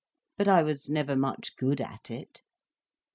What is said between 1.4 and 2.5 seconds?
good at it."